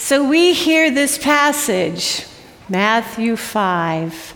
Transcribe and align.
So 0.00 0.22
we 0.22 0.54
hear 0.54 0.92
this 0.92 1.18
passage, 1.18 2.24
Matthew 2.68 3.34
5. 3.34 4.34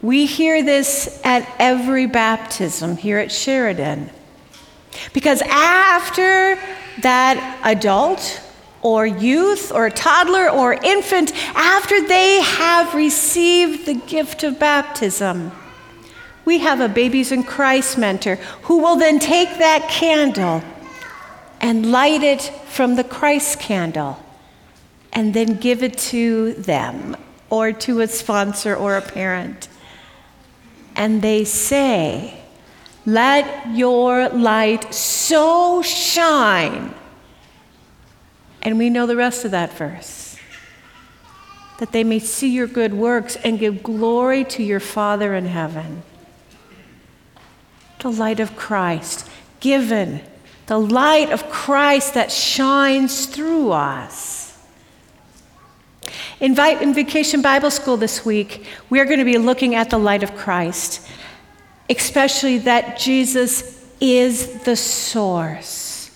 We 0.00 0.24
hear 0.24 0.62
this 0.62 1.20
at 1.22 1.46
every 1.58 2.06
baptism 2.06 2.96
here 2.96 3.18
at 3.18 3.30
Sheridan. 3.30 4.08
Because 5.12 5.42
after 5.42 6.58
that 7.02 7.60
adult 7.62 8.40
or 8.80 9.06
youth 9.06 9.70
or 9.70 9.90
toddler 9.90 10.48
or 10.48 10.72
infant, 10.72 11.34
after 11.54 12.00
they 12.08 12.40
have 12.40 12.94
received 12.94 13.84
the 13.84 13.94
gift 13.94 14.44
of 14.44 14.58
baptism, 14.58 15.52
we 16.46 16.60
have 16.60 16.80
a 16.80 16.88
Babies 16.88 17.32
in 17.32 17.42
Christ 17.42 17.98
mentor 17.98 18.36
who 18.62 18.78
will 18.78 18.96
then 18.96 19.18
take 19.18 19.58
that 19.58 19.90
candle 19.90 20.64
and 21.60 21.92
light 21.92 22.22
it 22.22 22.40
from 22.70 22.96
the 22.96 23.04
Christ 23.04 23.60
candle 23.60 24.18
and 25.12 25.34
then 25.34 25.56
give 25.56 25.82
it 25.82 25.98
to 25.98 26.54
them 26.54 27.16
or 27.48 27.72
to 27.72 28.00
a 28.00 28.06
sponsor 28.06 28.74
or 28.74 28.96
a 28.96 29.02
parent. 29.02 29.68
And 30.94 31.20
they 31.22 31.44
say, 31.44 32.40
Let 33.04 33.74
your 33.74 34.28
light 34.28 34.94
so 34.94 35.82
shine. 35.82 36.94
And 38.62 38.78
we 38.78 38.90
know 38.90 39.06
the 39.06 39.16
rest 39.16 39.44
of 39.44 39.50
that 39.52 39.72
verse. 39.72 40.36
That 41.78 41.92
they 41.92 42.04
may 42.04 42.18
see 42.18 42.50
your 42.50 42.66
good 42.66 42.92
works 42.92 43.36
and 43.36 43.58
give 43.58 43.82
glory 43.82 44.44
to 44.44 44.62
your 44.62 44.80
Father 44.80 45.34
in 45.34 45.46
heaven. 45.46 46.02
The 48.00 48.12
light 48.12 48.38
of 48.38 48.54
Christ, 48.54 49.28
given, 49.60 50.20
the 50.66 50.78
light 50.78 51.30
of 51.30 51.50
Christ 51.50 52.14
that 52.14 52.30
shines 52.30 53.26
through 53.26 53.72
us. 53.72 54.39
Invite 56.40 56.80
in 56.80 56.94
Vacation 56.94 57.42
Bible 57.42 57.70
School 57.70 57.98
this 57.98 58.24
week, 58.24 58.64
we 58.88 58.98
are 58.98 59.04
going 59.04 59.18
to 59.18 59.26
be 59.26 59.36
looking 59.36 59.74
at 59.74 59.90
the 59.90 59.98
light 59.98 60.22
of 60.22 60.34
Christ, 60.34 61.06
especially 61.90 62.56
that 62.58 62.98
Jesus 62.98 63.84
is 64.00 64.62
the 64.62 64.74
source, 64.74 66.10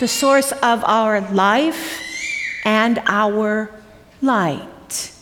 the 0.00 0.08
source 0.08 0.50
of 0.50 0.82
our 0.82 1.20
life 1.30 2.00
and 2.64 3.00
our 3.06 3.70
light. 4.20 5.12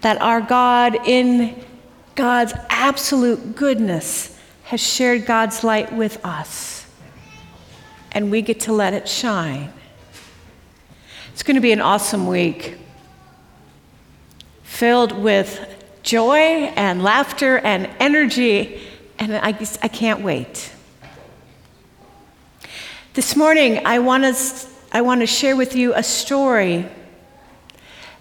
That 0.00 0.20
our 0.20 0.40
God, 0.40 0.96
in 1.06 1.64
God's 2.16 2.54
absolute 2.70 3.54
goodness, 3.54 4.36
has 4.64 4.80
shared 4.80 5.26
God's 5.26 5.62
light 5.62 5.92
with 5.92 6.18
us, 6.26 6.86
and 8.10 8.32
we 8.32 8.42
get 8.42 8.58
to 8.60 8.72
let 8.72 8.94
it 8.94 9.08
shine. 9.08 9.72
It's 11.34 11.42
going 11.42 11.56
to 11.56 11.60
be 11.60 11.72
an 11.72 11.80
awesome 11.80 12.28
week 12.28 12.78
filled 14.62 15.10
with 15.10 15.82
joy 16.04 16.38
and 16.76 17.02
laughter 17.02 17.58
and 17.58 17.90
energy, 17.98 18.80
and 19.18 19.34
I, 19.34 19.48
I 19.82 19.88
can't 19.88 20.20
wait. 20.20 20.72
This 23.14 23.34
morning, 23.34 23.84
I 23.84 23.98
want, 23.98 24.22
to, 24.22 24.66
I 24.92 25.00
want 25.00 25.22
to 25.22 25.26
share 25.26 25.56
with 25.56 25.74
you 25.74 25.92
a 25.94 26.04
story 26.04 26.86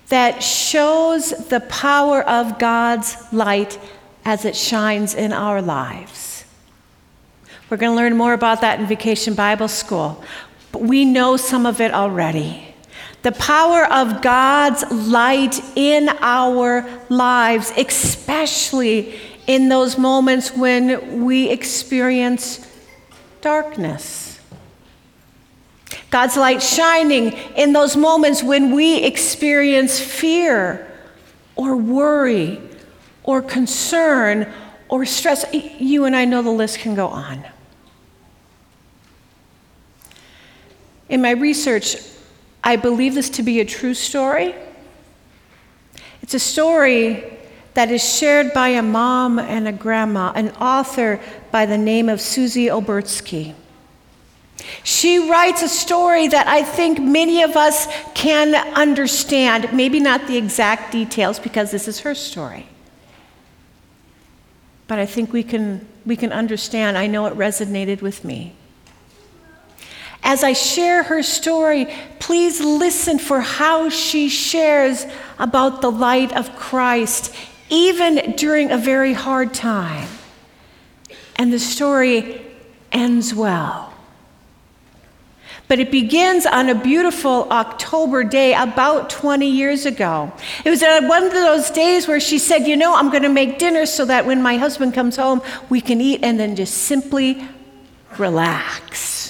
that 0.07 0.41
shows 0.41 1.29
the 1.49 1.59
power 1.59 2.27
of 2.27 2.57
God's 2.57 3.15
light 3.31 3.77
as 4.25 4.43
it 4.43 4.55
shines 4.55 5.13
in 5.13 5.31
our 5.31 5.61
lives. 5.61 6.45
We're 7.69 7.77
going 7.77 7.91
to 7.91 7.95
learn 7.95 8.17
more 8.17 8.33
about 8.33 8.61
that 8.61 8.79
in 8.79 8.87
Vacation 8.87 9.35
Bible 9.35 9.67
School, 9.67 10.23
but 10.71 10.81
we 10.81 11.05
know 11.05 11.37
some 11.37 11.67
of 11.67 11.79
it 11.79 11.93
already 11.93 12.72
the 13.23 13.31
power 13.31 13.85
of 13.85 14.21
God's 14.21 14.83
light 14.91 15.59
in 15.75 16.09
our 16.19 16.85
lives, 17.09 17.71
especially 17.77 19.17
in 19.47 19.69
those 19.69 19.97
moments 19.97 20.55
when 20.55 21.23
we 21.23 21.49
experience 21.49 22.67
darkness. 23.41 24.39
God's 26.09 26.37
light 26.37 26.61
shining 26.61 27.31
in 27.55 27.73
those 27.73 27.95
moments 27.95 28.43
when 28.43 28.71
we 28.71 29.03
experience 29.03 29.99
fear 29.99 30.91
or 31.55 31.75
worry 31.77 32.61
or 33.23 33.41
concern 33.41 34.51
or 34.89 35.05
stress. 35.05 35.45
You 35.53 36.05
and 36.05 36.15
I 36.15 36.25
know 36.25 36.41
the 36.41 36.51
list 36.51 36.79
can 36.79 36.93
go 36.93 37.07
on. 37.07 37.43
In 41.09 41.21
my 41.21 41.31
research, 41.31 41.95
I 42.63 42.75
believe 42.77 43.15
this 43.15 43.29
to 43.31 43.43
be 43.43 43.59
a 43.59 43.65
true 43.65 43.93
story. 43.93 44.55
It's 46.21 46.33
a 46.33 46.39
story 46.39 47.23
that 47.73 47.91
is 47.91 48.03
shared 48.03 48.53
by 48.53 48.69
a 48.69 48.81
mom 48.81 49.39
and 49.39 49.67
a 49.67 49.71
grandma, 49.71 50.31
an 50.35 50.51
author 50.51 51.19
by 51.51 51.65
the 51.65 51.77
name 51.77 52.07
of 52.07 52.21
Susie 52.21 52.67
Obertsky. 52.67 53.55
She 54.83 55.29
writes 55.29 55.61
a 55.61 55.67
story 55.67 56.27
that 56.27 56.47
I 56.47 56.63
think 56.63 56.99
many 56.99 57.41
of 57.41 57.57
us 57.57 57.87
can 58.13 58.55
understand, 58.73 59.73
maybe 59.73 59.99
not 59.99 60.27
the 60.27 60.37
exact 60.37 60.91
details 60.91 61.39
because 61.39 61.71
this 61.71 61.87
is 61.87 62.01
her 62.01 62.15
story. 62.15 62.67
But 64.87 64.99
I 64.99 65.05
think 65.05 65.33
we 65.33 65.43
can, 65.43 65.85
we 66.05 66.15
can 66.15 66.31
understand. 66.31 66.97
I 66.97 67.07
know 67.07 67.25
it 67.25 67.33
resonated 67.33 68.01
with 68.01 68.23
me. 68.23 68.53
As 70.23 70.43
I 70.43 70.53
share 70.53 71.03
her 71.03 71.21
story, 71.21 71.87
please 72.19 72.61
listen 72.61 73.19
for 73.19 73.41
how 73.41 73.89
she 73.89 74.29
shares 74.29 75.05
about 75.37 75.81
the 75.81 75.91
light 75.91 76.31
of 76.31 76.55
Christ, 76.55 77.35
even 77.69 78.33
during 78.37 78.71
a 78.71 78.77
very 78.77 79.13
hard 79.13 79.53
time. 79.53 80.07
And 81.35 81.51
the 81.51 81.59
story 81.59 82.41
ends 82.91 83.33
well. 83.33 83.93
But 85.67 85.79
it 85.79 85.91
begins 85.91 86.45
on 86.45 86.69
a 86.69 86.75
beautiful 86.75 87.47
October 87.51 88.23
day 88.23 88.53
about 88.53 89.09
20 89.09 89.47
years 89.47 89.85
ago. 89.85 90.31
It 90.63 90.69
was 90.69 90.83
uh, 90.83 91.01
one 91.03 91.23
of 91.23 91.31
those 91.31 91.71
days 91.71 92.07
where 92.07 92.19
she 92.19 92.37
said, 92.37 92.67
You 92.67 92.77
know, 92.77 92.95
I'm 92.95 93.09
going 93.09 93.23
to 93.23 93.29
make 93.29 93.59
dinner 93.59 93.85
so 93.85 94.05
that 94.05 94.25
when 94.25 94.41
my 94.41 94.57
husband 94.57 94.93
comes 94.93 95.15
home, 95.15 95.41
we 95.69 95.81
can 95.81 95.99
eat 95.99 96.21
and 96.21 96.39
then 96.39 96.55
just 96.55 96.75
simply 96.75 97.47
relax. 98.17 99.22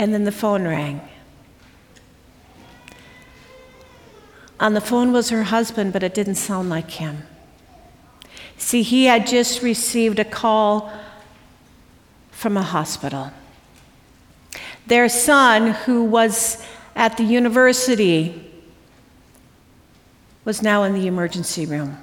And 0.00 0.14
then 0.14 0.24
the 0.24 0.32
phone 0.32 0.66
rang. 0.66 1.02
On 4.58 4.72
the 4.72 4.80
phone 4.80 5.12
was 5.12 5.28
her 5.28 5.42
husband, 5.42 5.92
but 5.92 6.02
it 6.02 6.14
didn't 6.14 6.36
sound 6.36 6.70
like 6.70 6.92
him. 6.92 7.24
See, 8.56 8.80
he 8.80 9.04
had 9.04 9.26
just 9.26 9.60
received 9.60 10.18
a 10.18 10.24
call 10.24 10.90
from 12.30 12.56
a 12.56 12.62
hospital. 12.62 13.30
Their 14.86 15.10
son, 15.10 15.72
who 15.72 16.02
was 16.02 16.64
at 16.96 17.18
the 17.18 17.24
university, 17.24 18.50
was 20.46 20.62
now 20.62 20.82
in 20.84 20.94
the 20.94 21.08
emergency 21.08 21.66
room. 21.66 21.98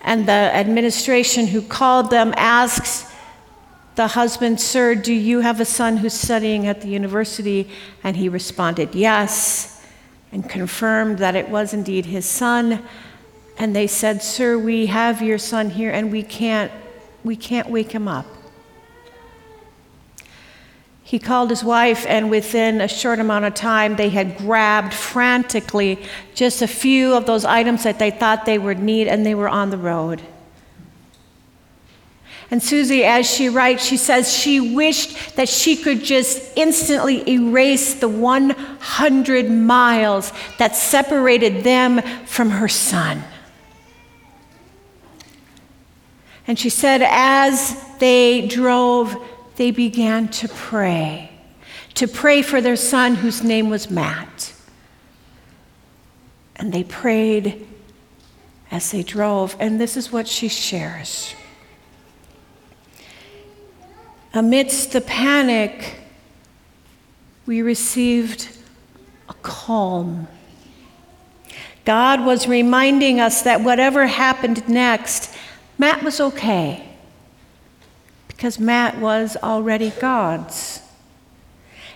And 0.00 0.26
the 0.26 0.32
administration 0.32 1.48
who 1.48 1.60
called 1.60 2.08
them 2.08 2.32
asks 2.38 3.11
the 3.94 4.08
husband, 4.08 4.60
Sir, 4.60 4.94
do 4.94 5.12
you 5.12 5.40
have 5.40 5.60
a 5.60 5.64
son 5.64 5.98
who's 5.98 6.14
studying 6.14 6.66
at 6.66 6.80
the 6.80 6.88
university? 6.88 7.68
And 8.02 8.16
he 8.16 8.28
responded, 8.28 8.94
Yes, 8.94 9.84
and 10.30 10.48
confirmed 10.48 11.18
that 11.18 11.36
it 11.36 11.48
was 11.48 11.74
indeed 11.74 12.06
his 12.06 12.24
son. 12.24 12.82
And 13.58 13.76
they 13.76 13.86
said, 13.86 14.22
Sir, 14.22 14.56
we 14.58 14.86
have 14.86 15.20
your 15.20 15.38
son 15.38 15.70
here 15.70 15.90
and 15.90 16.10
we 16.10 16.22
can't, 16.22 16.72
we 17.22 17.36
can't 17.36 17.68
wake 17.68 17.92
him 17.92 18.08
up. 18.08 18.26
He 21.02 21.18
called 21.18 21.50
his 21.50 21.62
wife, 21.62 22.06
and 22.08 22.30
within 22.30 22.80
a 22.80 22.88
short 22.88 23.18
amount 23.18 23.44
of 23.44 23.52
time, 23.52 23.96
they 23.96 24.08
had 24.08 24.38
grabbed 24.38 24.94
frantically 24.94 26.02
just 26.34 26.62
a 26.62 26.66
few 26.66 27.12
of 27.12 27.26
those 27.26 27.44
items 27.44 27.82
that 27.82 27.98
they 27.98 28.10
thought 28.10 28.46
they 28.46 28.58
would 28.58 28.78
need, 28.78 29.08
and 29.08 29.26
they 29.26 29.34
were 29.34 29.48
on 29.50 29.68
the 29.68 29.76
road. 29.76 30.22
And 32.52 32.62
Susie, 32.62 33.02
as 33.02 33.26
she 33.26 33.48
writes, 33.48 33.82
she 33.82 33.96
says 33.96 34.30
she 34.30 34.60
wished 34.60 35.36
that 35.36 35.48
she 35.48 35.74
could 35.74 36.04
just 36.04 36.52
instantly 36.54 37.26
erase 37.26 37.94
the 37.94 38.10
100 38.10 39.50
miles 39.50 40.34
that 40.58 40.76
separated 40.76 41.64
them 41.64 42.02
from 42.26 42.50
her 42.50 42.68
son. 42.68 43.24
And 46.46 46.58
she 46.58 46.68
said, 46.68 47.00
as 47.02 47.82
they 48.00 48.46
drove, 48.46 49.16
they 49.56 49.70
began 49.70 50.28
to 50.28 50.48
pray, 50.48 51.30
to 51.94 52.06
pray 52.06 52.42
for 52.42 52.60
their 52.60 52.76
son 52.76 53.14
whose 53.14 53.42
name 53.42 53.70
was 53.70 53.90
Matt. 53.90 54.52
And 56.56 56.70
they 56.70 56.84
prayed 56.84 57.66
as 58.70 58.90
they 58.90 59.02
drove, 59.02 59.56
and 59.58 59.80
this 59.80 59.96
is 59.96 60.12
what 60.12 60.28
she 60.28 60.48
shares. 60.48 61.34
Amidst 64.34 64.92
the 64.92 65.00
panic 65.00 65.96
we 67.46 67.62
received 67.62 68.48
a 69.28 69.34
calm. 69.34 70.28
God 71.84 72.24
was 72.24 72.46
reminding 72.46 73.20
us 73.20 73.42
that 73.42 73.62
whatever 73.62 74.06
happened 74.06 74.68
next, 74.68 75.36
Matt 75.78 76.02
was 76.02 76.20
okay 76.20 76.88
because 78.28 78.58
Matt 78.58 78.98
was 78.98 79.36
already 79.42 79.90
God's. 79.90 80.80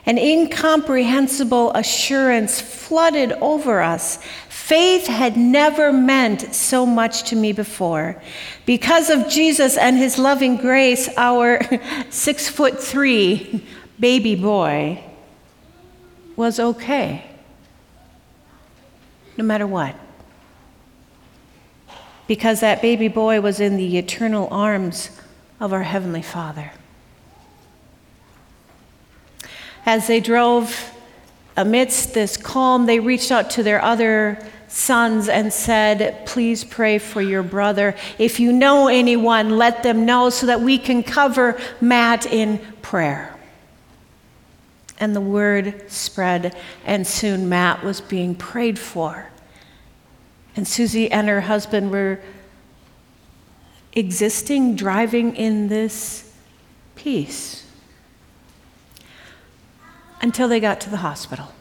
An 0.04 0.18
incomprehensible 0.18 1.72
assurance 1.72 2.60
flooded 2.60 3.32
over 3.32 3.80
us. 3.82 4.18
Faith 4.66 5.06
had 5.06 5.36
never 5.36 5.92
meant 5.92 6.52
so 6.52 6.84
much 6.84 7.22
to 7.22 7.36
me 7.36 7.52
before. 7.52 8.20
Because 8.64 9.10
of 9.10 9.28
Jesus 9.28 9.76
and 9.76 9.96
his 9.96 10.18
loving 10.18 10.56
grace, 10.56 11.08
our 11.16 11.60
six 12.10 12.48
foot 12.48 12.82
three 12.82 13.64
baby 14.00 14.34
boy 14.34 15.00
was 16.34 16.58
okay, 16.58 17.30
no 19.36 19.44
matter 19.44 19.68
what. 19.68 19.94
Because 22.26 22.58
that 22.58 22.82
baby 22.82 23.06
boy 23.06 23.40
was 23.40 23.60
in 23.60 23.76
the 23.76 23.96
eternal 23.96 24.48
arms 24.50 25.10
of 25.60 25.72
our 25.72 25.84
Heavenly 25.84 26.22
Father. 26.22 26.72
As 29.86 30.08
they 30.08 30.18
drove 30.18 30.90
amidst 31.56 32.14
this 32.14 32.36
calm, 32.36 32.86
they 32.86 32.98
reached 32.98 33.30
out 33.30 33.50
to 33.50 33.62
their 33.62 33.80
other 33.80 34.44
sons 34.68 35.28
and 35.28 35.52
said, 35.52 36.26
Please 36.26 36.64
pray 36.64 36.98
for 36.98 37.20
your 37.20 37.42
brother. 37.42 37.94
If 38.18 38.40
you 38.40 38.52
know 38.52 38.88
anyone, 38.88 39.50
let 39.56 39.82
them 39.82 40.06
know 40.06 40.30
so 40.30 40.46
that 40.46 40.60
we 40.60 40.78
can 40.78 41.02
cover 41.02 41.60
Matt 41.80 42.26
in 42.26 42.58
prayer. 42.82 43.34
And 44.98 45.14
the 45.14 45.20
word 45.20 45.90
spread, 45.90 46.56
and 46.84 47.06
soon 47.06 47.48
Matt 47.48 47.84
was 47.84 48.00
being 48.00 48.34
prayed 48.34 48.78
for. 48.78 49.30
And 50.56 50.66
Susie 50.66 51.10
and 51.10 51.28
her 51.28 51.42
husband 51.42 51.90
were 51.90 52.20
existing, 53.92 54.76
driving 54.76 55.36
in 55.36 55.68
this 55.68 56.32
peace 56.94 57.66
until 60.20 60.48
they 60.48 60.60
got 60.60 60.80
to 60.80 60.90
the 60.90 60.98
hospital. 60.98 61.52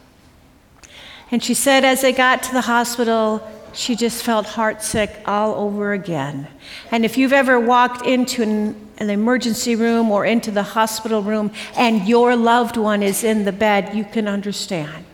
And 1.30 1.42
she 1.42 1.54
said, 1.54 1.84
as 1.84 2.02
they 2.02 2.12
got 2.12 2.42
to 2.44 2.52
the 2.52 2.62
hospital, 2.62 3.46
she 3.72 3.94
just 3.94 4.22
felt 4.22 4.46
heartsick 4.46 5.20
all 5.26 5.54
over 5.54 5.92
again. 5.92 6.48
And 6.90 7.04
if 7.04 7.18
you've 7.18 7.32
ever 7.32 7.58
walked 7.58 8.06
into 8.06 8.42
an, 8.42 8.88
an, 8.98 9.10
emergency 9.10 9.76
room 9.76 10.10
or 10.10 10.24
into 10.24 10.50
the 10.50 10.62
hospital 10.62 11.22
room 11.22 11.50
and 11.76 12.08
your 12.08 12.36
loved 12.36 12.76
one 12.76 13.02
is 13.02 13.22
in 13.22 13.44
the 13.44 13.52
bed, 13.52 13.94
you 13.94 14.04
can 14.04 14.28
understand. 14.28 15.04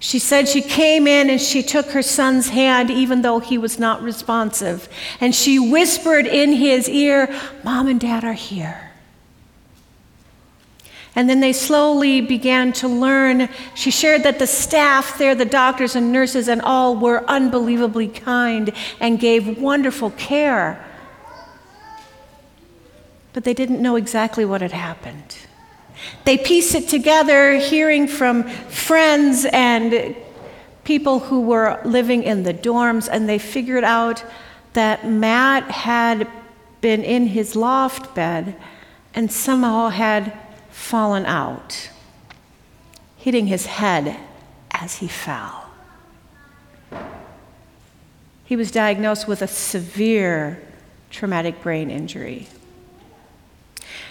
She 0.00 0.18
said 0.18 0.48
she 0.48 0.62
came 0.62 1.06
in 1.06 1.30
and 1.30 1.40
she 1.40 1.62
took 1.62 1.90
her 1.90 2.02
son's 2.02 2.48
hand 2.48 2.90
even 2.90 3.22
though 3.22 3.38
he 3.38 3.56
was 3.56 3.78
not 3.78 4.02
responsive. 4.02 4.88
And 5.20 5.32
she 5.32 5.60
whispered 5.60 6.26
in 6.26 6.54
his 6.54 6.88
ear, 6.88 7.32
Mom 7.62 7.86
and 7.86 8.00
Dad 8.00 8.24
are 8.24 8.32
here. 8.32 8.91
And 11.14 11.28
then 11.28 11.40
they 11.40 11.52
slowly 11.52 12.22
began 12.22 12.72
to 12.74 12.88
learn. 12.88 13.48
She 13.74 13.90
shared 13.90 14.22
that 14.22 14.38
the 14.38 14.46
staff 14.46 15.18
there, 15.18 15.34
the 15.34 15.44
doctors 15.44 15.94
and 15.94 16.10
nurses 16.10 16.48
and 16.48 16.62
all, 16.62 16.96
were 16.96 17.22
unbelievably 17.28 18.08
kind 18.08 18.72
and 18.98 19.20
gave 19.20 19.58
wonderful 19.58 20.10
care. 20.12 20.82
But 23.34 23.44
they 23.44 23.52
didn't 23.52 23.82
know 23.82 23.96
exactly 23.96 24.44
what 24.44 24.62
had 24.62 24.72
happened. 24.72 25.36
They 26.24 26.38
pieced 26.38 26.74
it 26.74 26.88
together, 26.88 27.58
hearing 27.58 28.08
from 28.08 28.44
friends 28.44 29.44
and 29.44 30.16
people 30.84 31.20
who 31.20 31.42
were 31.42 31.80
living 31.84 32.22
in 32.22 32.42
the 32.42 32.54
dorms, 32.54 33.08
and 33.10 33.28
they 33.28 33.38
figured 33.38 33.84
out 33.84 34.24
that 34.72 35.06
Matt 35.06 35.64
had 35.70 36.26
been 36.80 37.04
in 37.04 37.26
his 37.26 37.54
loft 37.54 38.14
bed 38.14 38.56
and 39.14 39.30
somehow 39.30 39.90
had 39.90 40.32
fallen 40.72 41.24
out, 41.26 41.90
hitting 43.16 43.46
his 43.46 43.66
head 43.66 44.16
as 44.72 44.96
he 44.96 45.06
fell. 45.06 45.70
He 48.44 48.56
was 48.56 48.70
diagnosed 48.70 49.28
with 49.28 49.42
a 49.42 49.46
severe 49.46 50.60
traumatic 51.10 51.62
brain 51.62 51.90
injury. 51.90 52.48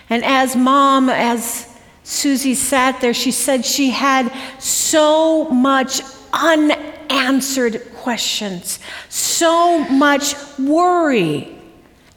And 0.10 0.24
as 0.24 0.56
mom, 0.56 1.10
as 1.10 1.68
Susie 2.04 2.56
sat 2.56 3.02
there, 3.02 3.14
she 3.14 3.32
said 3.32 3.66
she 3.66 3.90
had 3.90 4.32
so 4.60 5.50
much 5.50 6.02
unanswered 6.34 7.82
questions, 7.96 8.80
so 9.10 9.80
much 9.90 10.36
worry. 10.58 11.56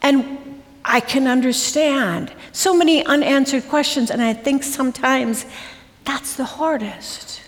And 0.02 0.38
I 0.85 1.00
can 1.00 1.26
understand 1.26 2.32
so 2.55 2.73
many 2.73 3.05
unanswered 3.05 3.69
questions, 3.69 4.12
and 4.12 4.23
I 4.23 4.33
think 4.33 4.62
sometimes 4.62 5.45
that's 6.05 6.37
the 6.37 6.45
hardest. 6.45 7.43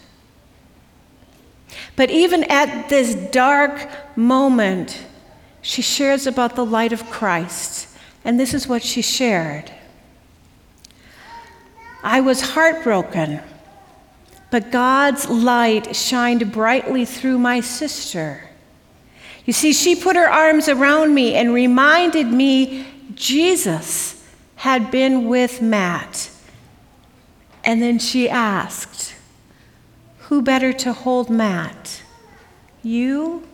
But 1.94 2.11
even 2.11 2.43
at 2.44 2.88
this 2.88 3.14
dark 3.14 3.88
moment, 4.17 5.06
she 5.62 5.81
shares 5.81 6.26
about 6.26 6.56
the 6.56 6.67
light 6.67 6.93
of 6.93 7.08
Christ, 7.08 7.88
and 8.25 8.38
this 8.38 8.53
is 8.53 8.67
what 8.67 8.82
she 8.82 9.00
shared 9.00 9.73
I 12.02 12.20
was 12.20 12.41
heartbroken, 12.41 13.41
but 14.50 14.70
God's 14.70 15.29
light 15.29 15.94
shined 15.94 16.52
brightly 16.52 17.05
through 17.05 17.38
my 17.38 17.61
sister. 17.61 18.49
You 19.44 19.52
see, 19.52 19.73
she 19.73 19.94
put 19.94 20.17
her 20.17 20.29
arms 20.29 20.69
around 20.69 21.14
me 21.14 21.35
and 21.35 21.55
reminded 21.55 22.26
me 22.26 22.87
Jesus 23.14 24.15
had 24.56 24.91
been 24.91 25.29
with 25.29 25.62
Matt. 25.62 26.31
And 27.64 27.82
then 27.82 27.99
she 27.99 28.29
asked, 28.29 29.14
Who 30.19 30.43
better 30.43 30.73
to 30.75 30.93
hold 30.93 31.31
Matt, 31.31 32.03
you 32.82 33.47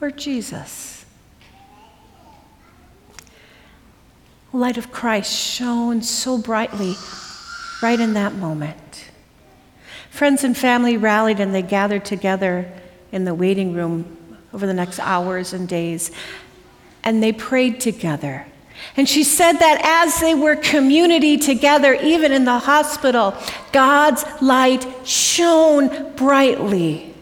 or 0.00 0.10
Jesus? 0.10 1.04
Light 4.52 4.78
of 4.78 4.90
Christ 4.90 5.34
shone 5.34 6.02
so 6.02 6.38
brightly 6.38 6.94
right 7.82 8.00
in 8.00 8.14
that 8.14 8.34
moment. 8.34 9.10
Friends 10.10 10.42
and 10.42 10.56
family 10.56 10.96
rallied 10.96 11.38
and 11.38 11.54
they 11.54 11.62
gathered 11.62 12.04
together 12.04 12.70
in 13.12 13.24
the 13.24 13.34
waiting 13.34 13.74
room 13.74 14.16
over 14.52 14.66
the 14.66 14.74
next 14.74 14.98
hours 15.00 15.52
and 15.52 15.68
days 15.68 16.10
and 17.04 17.22
they 17.22 17.32
prayed 17.32 17.80
together. 17.80 18.46
And 18.96 19.08
she 19.08 19.22
said 19.22 19.54
that 19.54 19.80
as 19.82 20.20
they 20.20 20.34
were 20.34 20.56
community 20.56 21.36
together, 21.36 21.94
even 21.94 22.32
in 22.32 22.44
the 22.44 22.58
hospital, 22.58 23.34
God's 23.72 24.24
light 24.40 24.86
shone 25.06 26.12
brightly. 26.14 27.14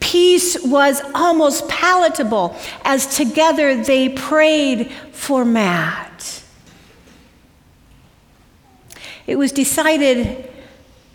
Peace 0.00 0.62
was 0.62 1.00
almost 1.14 1.68
palatable 1.68 2.56
as 2.84 3.16
together 3.16 3.82
they 3.82 4.08
prayed 4.08 4.90
for 5.12 5.44
Matt. 5.44 6.42
It 9.26 9.36
was 9.36 9.50
decided, 9.50 10.48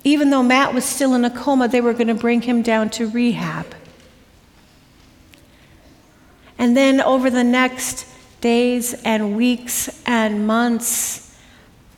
even 0.04 0.30
though 0.30 0.44
Matt 0.44 0.74
was 0.74 0.84
still 0.84 1.14
in 1.14 1.24
a 1.24 1.30
coma, 1.30 1.68
they 1.68 1.82
were 1.82 1.94
going 1.94 2.08
to 2.08 2.14
bring 2.14 2.42
him 2.42 2.62
down 2.62 2.90
to 2.92 3.08
rehab. 3.08 3.74
And 6.58 6.76
then 6.76 7.02
over 7.02 7.30
the 7.30 7.44
next 7.44 8.06
days 8.42 8.94
and 9.06 9.38
weeks 9.38 10.02
and 10.06 10.46
months, 10.46 11.36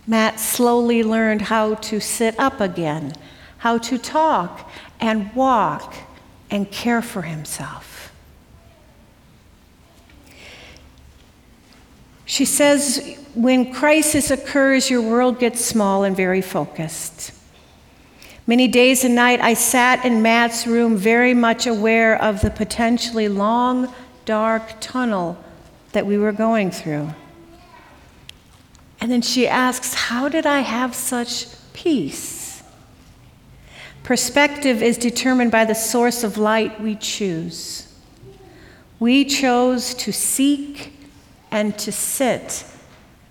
Matt 0.06 0.40
slowly 0.40 1.02
learned 1.02 1.44
how 1.44 1.76
to 1.76 2.00
sit 2.00 2.38
up 2.38 2.60
again, 2.60 3.14
how 3.60 3.78
to 3.80 3.98
talk 3.98 4.70
and 5.00 5.34
walk 5.34 5.96
and 6.52 6.70
care 6.70 7.02
for 7.02 7.24
himself. 7.24 8.12
She 12.26 12.46
says, 12.46 13.18
when 13.34 13.74
crisis 13.74 14.32
occurs, 14.32 14.90
your 14.90 15.02
world 15.02 15.40
gets 15.40 15.64
small 15.64 16.04
and 16.04 16.16
very 16.16 16.42
focused. 16.42 17.32
Many 18.46 18.68
days 18.68 19.04
and 19.04 19.16
nights 19.16 19.42
I 19.44 19.54
sat 19.54 20.06
in 20.06 20.22
Matt's 20.22 20.68
room, 20.68 20.98
very 20.98 21.34
much 21.34 21.66
aware 21.66 22.22
of 22.22 22.42
the 22.42 22.50
potentially 22.50 23.28
long 23.28 23.94
dark 24.26 24.74
tunnel 24.80 25.43
that 25.94 26.06
we 26.06 26.18
were 26.18 26.32
going 26.32 26.70
through. 26.70 27.10
And 29.00 29.12
then 29.12 29.22
she 29.22 29.48
asks, 29.48 29.94
How 29.94 30.30
did 30.30 30.46
I 30.46 30.60
have 30.60 30.94
such 30.94 31.48
peace? 31.74 32.64
Perspective 34.04 34.84
is 34.84 34.98
determined 34.98 35.52
by 35.52 35.66
the 35.66 35.76
source 35.76 36.24
of 36.24 36.38
light 36.38 36.82
we 36.82 36.96
choose. 36.96 37.88
We 39.00 39.26
chose 39.26 39.94
to 39.96 40.12
seek 40.12 40.94
and 41.52 41.78
to 41.80 41.92
sit 41.92 42.66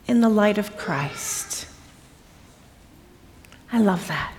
in 0.06 0.20
the 0.20 0.28
light 0.28 0.58
of 0.58 0.76
Christ. 0.76 1.66
I 3.72 3.78
love 3.78 4.06
that. 4.08 4.32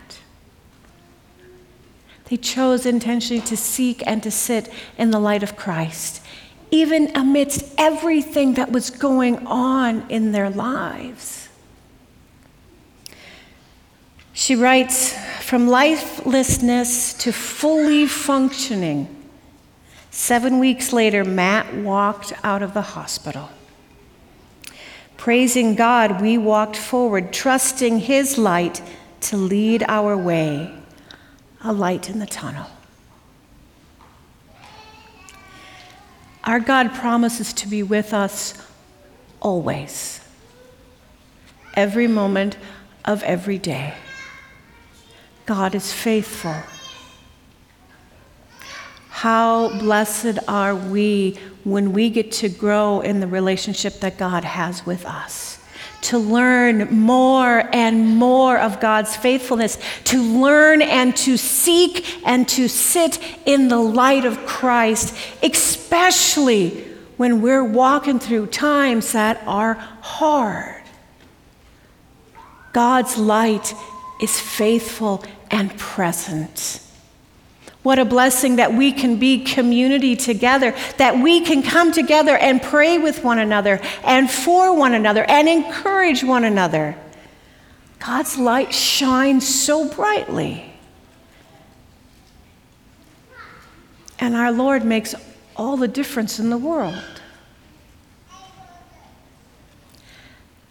They 2.26 2.38
chose 2.38 2.86
intentionally 2.86 3.42
to 3.44 3.58
seek 3.58 4.02
and 4.06 4.24
to 4.24 4.32
sit 4.32 4.72
in 4.98 5.12
the 5.12 5.20
light 5.20 5.44
of 5.44 5.56
Christ, 5.56 6.23
even 6.74 7.16
amidst 7.16 7.64
everything 7.78 8.56
that 8.56 8.72
was 8.72 8.90
going 8.90 9.46
on 9.46 10.04
in 10.10 10.32
their 10.32 10.50
lives. 10.50 11.48
She 14.34 14.56
writes 14.56 15.14
From 15.44 15.68
lifelessness 15.68 17.14
to 17.20 17.32
fully 17.32 18.08
functioning. 18.08 19.08
Seven 20.10 20.58
weeks 20.58 20.92
later, 20.92 21.24
Matt 21.24 21.76
walked 21.76 22.34
out 22.44 22.64
of 22.64 22.74
the 22.74 22.82
hospital. 22.82 23.50
Praising 25.16 25.76
God, 25.76 26.22
we 26.22 26.40
walked 26.40 26.76
forward, 26.76 27.32
trusting 27.32 28.00
His 28.00 28.40
light 28.40 28.82
to 29.22 29.38
lead 29.38 29.84
our 29.88 30.18
way, 30.18 30.74
a 31.64 31.72
light 31.72 32.10
in 32.10 32.18
the 32.18 32.26
tunnel. 32.26 32.66
Our 36.44 36.60
God 36.60 36.94
promises 36.94 37.54
to 37.54 37.68
be 37.68 37.84
with 37.84 38.14
us 38.14 38.54
always, 39.40 40.20
every 41.74 42.08
moment 42.08 42.58
of 43.06 43.24
every 43.24 43.58
day. 43.58 43.94
God 45.46 45.76
is 45.76 45.92
faithful. 45.92 46.56
How 49.10 49.70
blessed 49.80 50.40
are 50.48 50.76
we 50.76 51.38
when 51.64 51.94
we 51.94 52.10
get 52.10 52.32
to 52.34 52.50
grow 52.50 53.00
in 53.02 53.20
the 53.20 53.28
relationship 53.28 54.00
that 54.02 54.18
God 54.18 54.44
has 54.44 54.86
with 54.86 55.06
us. 55.06 55.63
To 56.04 56.18
learn 56.18 56.90
more 57.00 57.70
and 57.74 58.18
more 58.18 58.58
of 58.58 58.80
God's 58.80 59.16
faithfulness, 59.16 59.78
to 60.06 60.22
learn 60.22 60.82
and 60.82 61.16
to 61.18 61.38
seek 61.38 62.28
and 62.28 62.48
to 62.50 62.68
sit 62.68 63.20
in 63.46 63.70
the 63.70 63.80
light 63.80 64.26
of 64.26 64.46
Christ, 64.46 65.16
especially 65.42 66.84
when 67.16 67.42
we're 67.42 67.64
walking 67.64 68.20
through 68.20 68.48
times 68.48 69.14
that 69.14 69.42
are 69.48 69.76
hard. 69.76 70.84
God's 72.74 73.18
light 73.18 73.74
is 74.22 74.40
faithful 74.40 75.24
and 75.50 75.78
present. 75.78 76.83
What 77.84 78.00
a 78.00 78.06
blessing 78.06 78.56
that 78.56 78.74
we 78.74 78.94
can 78.94 79.18
be 79.18 79.44
community 79.44 80.16
together, 80.16 80.74
that 80.98 81.20
we 81.20 81.42
can 81.42 81.62
come 81.62 81.92
together 81.92 82.38
and 82.38 82.62
pray 82.62 82.98
with 82.98 83.24
one 83.24 83.40
another 83.40 83.82
and 84.06 84.32
for 84.32 84.76
one 84.76 84.94
another 84.94 85.26
and 85.26 85.50
encourage 85.50 86.24
one 86.24 86.46
another. 86.46 86.96
God's 88.00 88.38
light 88.38 88.74
shines 88.74 89.48
so 89.48 89.88
brightly. 89.88 90.74
And 94.18 94.36
our 94.36 94.52
Lord 94.52 94.86
makes 94.86 95.14
all 95.58 95.76
the 95.76 95.88
difference 95.88 96.40
in 96.40 96.50
the 96.50 96.58
world. 96.58 97.04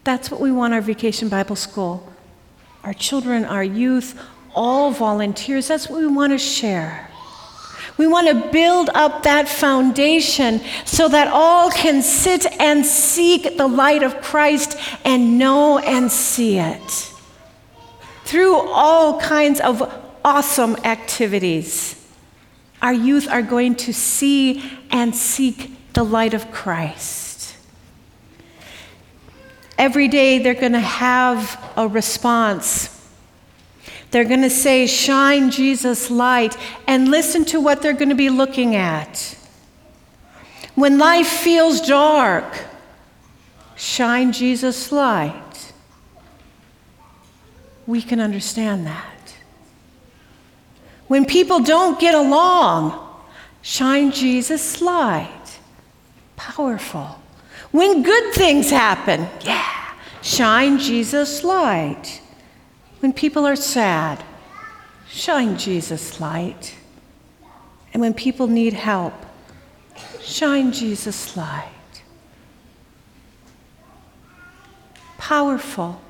That's 0.04 0.30
what 0.30 0.40
we 0.40 0.50
want 0.50 0.72
our 0.72 0.80
Vacation 0.80 1.28
Bible 1.28 1.56
School. 1.56 2.10
Our 2.82 2.94
children, 2.94 3.44
our 3.44 3.62
youth, 3.62 4.18
all 4.54 4.90
volunteers. 4.90 5.68
That's 5.68 5.88
what 5.88 6.00
we 6.00 6.06
want 6.06 6.32
to 6.32 6.38
share. 6.38 7.08
We 7.96 8.06
want 8.06 8.28
to 8.28 8.50
build 8.50 8.90
up 8.94 9.24
that 9.24 9.48
foundation 9.48 10.60
so 10.84 11.08
that 11.08 11.28
all 11.28 11.70
can 11.70 12.02
sit 12.02 12.46
and 12.60 12.84
seek 12.84 13.56
the 13.56 13.66
light 13.66 14.02
of 14.02 14.20
Christ 14.22 14.78
and 15.04 15.38
know 15.38 15.78
and 15.78 16.10
see 16.10 16.58
it 16.58 17.12
through 18.24 18.56
all 18.56 19.20
kinds 19.20 19.60
of 19.60 19.82
awesome 20.24 20.76
activities. 20.84 21.98
Our 22.80 22.94
youth 22.94 23.28
are 23.28 23.42
going 23.42 23.76
to 23.76 23.92
see 23.92 24.62
and 24.90 25.14
seek 25.14 25.92
the 25.92 26.02
light 26.02 26.34
of 26.34 26.50
Christ. 26.50 27.56
Every 29.78 30.08
day 30.08 30.38
they're 30.38 30.54
going 30.54 30.72
to 30.72 30.80
have 30.80 31.72
a 31.76 31.86
response 31.86 32.91
they're 34.12 34.24
going 34.24 34.42
to 34.42 34.50
say, 34.50 34.86
Shine 34.86 35.50
Jesus' 35.50 36.10
light, 36.10 36.56
and 36.86 37.10
listen 37.10 37.44
to 37.46 37.60
what 37.60 37.82
they're 37.82 37.94
going 37.94 38.10
to 38.10 38.14
be 38.14 38.30
looking 38.30 38.76
at. 38.76 39.36
When 40.74 40.98
life 40.98 41.28
feels 41.28 41.80
dark, 41.80 42.66
shine 43.74 44.32
Jesus' 44.32 44.92
light. 44.92 45.72
We 47.86 48.00
can 48.00 48.20
understand 48.20 48.86
that. 48.86 49.34
When 51.08 51.24
people 51.24 51.60
don't 51.60 52.00
get 52.00 52.14
along, 52.14 52.98
shine 53.60 54.12
Jesus' 54.12 54.80
light. 54.80 55.58
Powerful. 56.36 57.20
When 57.70 58.02
good 58.02 58.34
things 58.34 58.70
happen, 58.70 59.28
yeah, 59.42 59.94
shine 60.22 60.78
Jesus' 60.78 61.42
light. 61.44 62.21
When 63.02 63.12
people 63.12 63.44
are 63.48 63.56
sad, 63.56 64.22
shine 65.08 65.58
Jesus' 65.58 66.20
light. 66.20 66.76
And 67.92 68.00
when 68.00 68.14
people 68.14 68.46
need 68.46 68.74
help, 68.74 69.12
shine 70.20 70.70
Jesus' 70.70 71.36
light. 71.36 71.66
Powerful, 75.18 76.00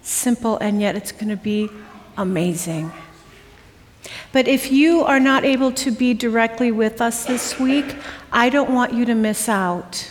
simple, 0.00 0.56
and 0.56 0.80
yet 0.80 0.96
it's 0.96 1.12
going 1.12 1.28
to 1.28 1.36
be 1.36 1.68
amazing. 2.16 2.90
But 4.32 4.48
if 4.48 4.72
you 4.72 5.02
are 5.02 5.20
not 5.20 5.44
able 5.44 5.70
to 5.72 5.90
be 5.90 6.14
directly 6.14 6.72
with 6.72 7.02
us 7.02 7.26
this 7.26 7.60
week, 7.60 7.94
I 8.32 8.48
don't 8.48 8.72
want 8.72 8.94
you 8.94 9.04
to 9.04 9.14
miss 9.14 9.50
out. 9.50 10.10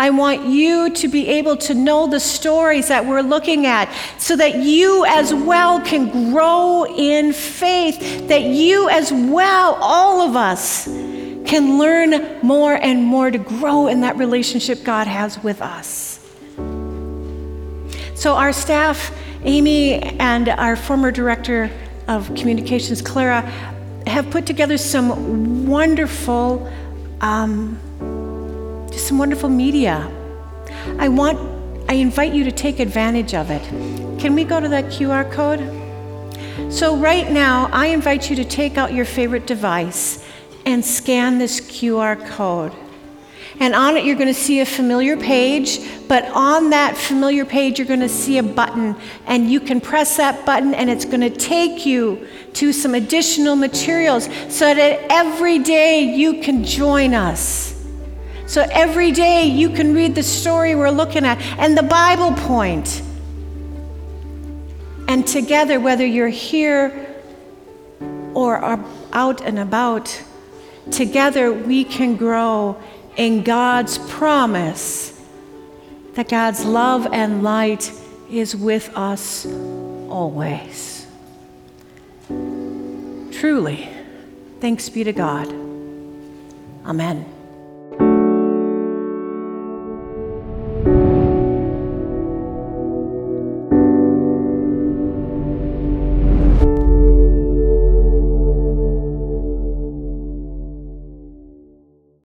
I 0.00 0.08
want 0.08 0.46
you 0.46 0.88
to 0.94 1.08
be 1.08 1.28
able 1.28 1.58
to 1.58 1.74
know 1.74 2.06
the 2.06 2.20
stories 2.20 2.88
that 2.88 3.04
we're 3.04 3.20
looking 3.20 3.66
at 3.66 3.94
so 4.16 4.34
that 4.34 4.56
you 4.56 5.04
as 5.04 5.34
well 5.34 5.78
can 5.78 6.32
grow 6.32 6.86
in 6.86 7.34
faith, 7.34 8.26
that 8.28 8.40
you 8.40 8.88
as 8.88 9.12
well, 9.12 9.74
all 9.74 10.22
of 10.22 10.36
us, 10.36 10.86
can 10.86 11.76
learn 11.76 12.40
more 12.40 12.76
and 12.76 13.04
more 13.04 13.30
to 13.30 13.36
grow 13.36 13.88
in 13.88 14.00
that 14.00 14.16
relationship 14.16 14.84
God 14.84 15.06
has 15.06 15.38
with 15.42 15.60
us. 15.60 16.26
So, 18.14 18.36
our 18.36 18.54
staff, 18.54 19.14
Amy 19.44 19.96
and 20.18 20.48
our 20.48 20.76
former 20.76 21.10
director 21.10 21.70
of 22.08 22.34
communications, 22.36 23.02
Clara, 23.02 23.42
have 24.06 24.30
put 24.30 24.46
together 24.46 24.78
some 24.78 25.66
wonderful. 25.66 26.72
Um, 27.20 27.78
just 28.90 29.06
some 29.06 29.18
wonderful 29.18 29.48
media. 29.48 30.10
I 30.98 31.08
want, 31.08 31.38
I 31.88 31.94
invite 31.94 32.32
you 32.32 32.44
to 32.44 32.52
take 32.52 32.80
advantage 32.80 33.34
of 33.34 33.50
it. 33.50 33.62
Can 34.20 34.34
we 34.34 34.44
go 34.44 34.60
to 34.60 34.68
that 34.68 34.86
QR 34.86 35.30
code? 35.30 35.60
So, 36.72 36.96
right 36.96 37.30
now, 37.30 37.68
I 37.72 37.86
invite 37.86 38.30
you 38.30 38.36
to 38.36 38.44
take 38.44 38.76
out 38.76 38.92
your 38.92 39.04
favorite 39.04 39.46
device 39.46 40.24
and 40.66 40.84
scan 40.84 41.38
this 41.38 41.60
QR 41.60 42.28
code. 42.28 42.72
And 43.58 43.74
on 43.74 43.96
it, 43.96 44.04
you're 44.04 44.16
going 44.16 44.28
to 44.28 44.34
see 44.34 44.60
a 44.60 44.66
familiar 44.66 45.16
page, 45.16 45.80
but 46.08 46.24
on 46.32 46.70
that 46.70 46.96
familiar 46.96 47.44
page, 47.44 47.78
you're 47.78 47.88
going 47.88 48.00
to 48.00 48.08
see 48.08 48.38
a 48.38 48.42
button, 48.42 48.96
and 49.26 49.50
you 49.50 49.60
can 49.60 49.80
press 49.80 50.16
that 50.16 50.46
button, 50.46 50.72
and 50.74 50.88
it's 50.88 51.04
going 51.04 51.20
to 51.20 51.30
take 51.30 51.84
you 51.84 52.26
to 52.54 52.72
some 52.72 52.94
additional 52.94 53.56
materials 53.56 54.28
so 54.48 54.72
that 54.74 55.00
every 55.10 55.58
day 55.58 56.02
you 56.14 56.40
can 56.40 56.64
join 56.64 57.14
us. 57.14 57.69
So 58.50 58.66
every 58.72 59.12
day 59.12 59.44
you 59.44 59.70
can 59.70 59.94
read 59.94 60.16
the 60.16 60.24
story 60.24 60.74
we're 60.74 60.90
looking 60.90 61.24
at 61.24 61.40
and 61.56 61.78
the 61.78 61.84
Bible 61.84 62.32
point. 62.32 63.00
And 65.06 65.24
together, 65.24 65.78
whether 65.78 66.04
you're 66.04 66.26
here 66.26 67.14
or 68.34 68.56
are 68.56 68.84
out 69.12 69.40
and 69.40 69.56
about, 69.56 70.20
together 70.90 71.52
we 71.52 71.84
can 71.84 72.16
grow 72.16 72.76
in 73.16 73.44
God's 73.44 73.98
promise 73.98 75.16
that 76.14 76.28
God's 76.28 76.64
love 76.64 77.06
and 77.12 77.44
light 77.44 77.92
is 78.28 78.56
with 78.56 78.90
us 78.96 79.46
always. 79.46 81.06
Truly, 82.26 83.88
thanks 84.58 84.88
be 84.88 85.04
to 85.04 85.12
God. 85.12 85.46
Amen. 86.84 87.39